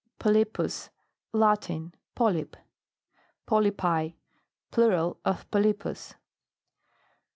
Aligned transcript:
POLYPUS. 0.17 0.89
Latin. 1.31 1.93
Polype. 2.15 2.57
POLYPI. 3.45 4.15
Plural 4.71 5.19
of 5.23 5.47
Polypus. 5.51 6.15